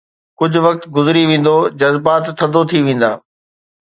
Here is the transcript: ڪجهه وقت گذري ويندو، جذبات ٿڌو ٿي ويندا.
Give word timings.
ڪجهه 0.41 0.61
وقت 0.67 0.83
گذري 0.95 1.21
ويندو، 1.29 1.55
جذبات 1.79 2.23
ٿڌو 2.37 2.61
ٿي 2.69 2.79
ويندا. 2.85 3.11